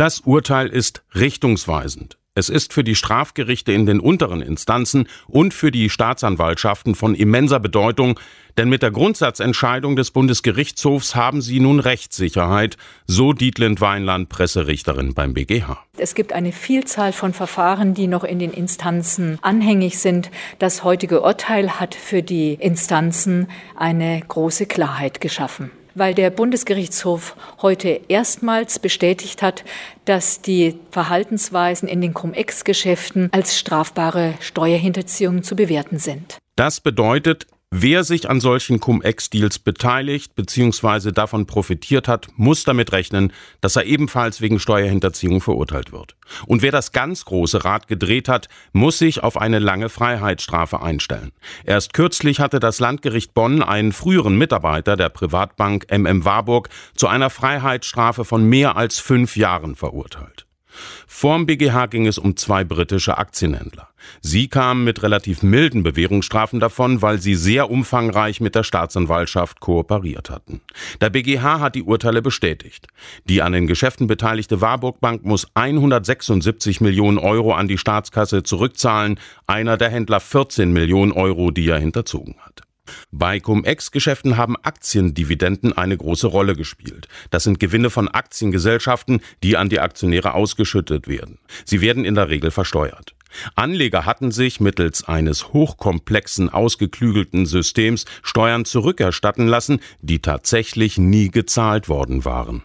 [0.00, 2.16] Das Urteil ist richtungsweisend.
[2.34, 7.60] Es ist für die Strafgerichte in den unteren Instanzen und für die Staatsanwaltschaften von immenser
[7.60, 8.18] Bedeutung,
[8.56, 15.34] denn mit der Grundsatzentscheidung des Bundesgerichtshofs haben sie nun Rechtssicherheit, so Dietlind Weinland, Presserichterin beim
[15.34, 15.84] BGH.
[15.98, 20.30] Es gibt eine Vielzahl von Verfahren, die noch in den Instanzen anhängig sind.
[20.58, 28.00] Das heutige Urteil hat für die Instanzen eine große Klarheit geschaffen weil der Bundesgerichtshof heute
[28.08, 29.64] erstmals bestätigt hat,
[30.04, 36.38] dass die Verhaltensweisen in den Cum-Ex-Geschäften als strafbare Steuerhinterziehung zu bewerten sind.
[36.56, 41.12] Das bedeutet, Wer sich an solchen Cum-Ex-Deals beteiligt bzw.
[41.12, 46.16] davon profitiert hat, muss damit rechnen, dass er ebenfalls wegen Steuerhinterziehung verurteilt wird.
[46.46, 51.30] Und wer das ganz große Rad gedreht hat, muss sich auf eine lange Freiheitsstrafe einstellen.
[51.64, 57.30] Erst kürzlich hatte das Landgericht Bonn einen früheren Mitarbeiter der Privatbank MM Warburg zu einer
[57.30, 60.44] Freiheitsstrafe von mehr als fünf Jahren verurteilt.
[61.06, 63.89] Vorm BGH ging es um zwei britische Aktienhändler.
[64.20, 70.30] Sie kamen mit relativ milden Bewährungsstrafen davon, weil sie sehr umfangreich mit der Staatsanwaltschaft kooperiert
[70.30, 70.60] hatten.
[71.00, 72.86] Der BGH hat die Urteile bestätigt.
[73.24, 79.18] Die an den Geschäften beteiligte Warburg Bank muss 176 Millionen Euro an die Staatskasse zurückzahlen,
[79.46, 82.62] einer der Händler 14 Millionen Euro, die er hinterzogen hat.
[83.10, 87.08] Bei Cum-Ex-Geschäften haben Aktiendividenden eine große Rolle gespielt.
[87.30, 91.38] Das sind Gewinne von Aktiengesellschaften, die an die Aktionäre ausgeschüttet werden.
[91.64, 93.14] Sie werden in der Regel versteuert.
[93.54, 101.88] Anleger hatten sich mittels eines hochkomplexen, ausgeklügelten Systems Steuern zurückerstatten lassen, die tatsächlich nie gezahlt
[101.88, 102.62] worden waren.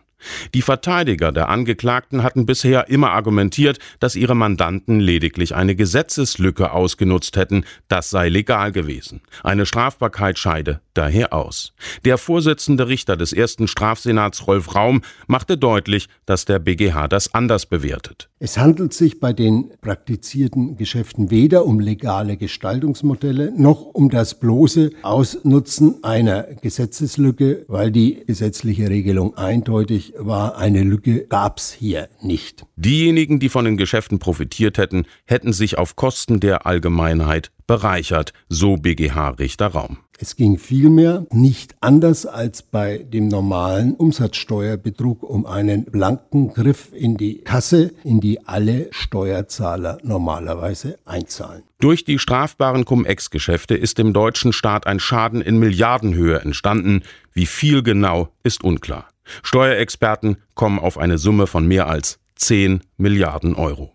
[0.54, 7.38] Die Verteidiger der Angeklagten hatten bisher immer argumentiert, dass ihre Mandanten lediglich eine Gesetzeslücke ausgenutzt
[7.38, 9.22] hätten, das sei legal gewesen.
[9.44, 11.74] Eine Strafbarkeit scheide daher aus.
[12.06, 17.66] Der Vorsitzende Richter des ersten Strafsenats Rolf Raum machte deutlich, dass der BGH das anders
[17.66, 18.30] bewertet.
[18.40, 24.92] Es handelt sich bei den praktizierten Geschäften weder um legale Gestaltungsmodelle noch um das bloße
[25.02, 32.66] Ausnutzen einer Gesetzeslücke, weil die gesetzliche Regelung eindeutig war, eine Lücke gab's hier nicht.
[32.76, 38.78] Diejenigen, die von den Geschäften profitiert hätten, hätten sich auf Kosten der Allgemeinheit bereichert, so
[38.78, 39.98] BGH-Richter Raum.
[40.18, 47.18] Es ging vielmehr nicht anders als bei dem normalen Umsatzsteuerbetrug um einen blanken Griff in
[47.18, 51.64] die Kasse, in die alle Steuerzahler normalerweise einzahlen.
[51.80, 57.04] Durch die strafbaren Cum-Ex-Geschäfte ist dem deutschen Staat ein Schaden in Milliardenhöhe entstanden.
[57.34, 59.10] Wie viel genau ist unklar.
[59.44, 63.95] Steuerexperten kommen auf eine Summe von mehr als 10 Milliarden Euro.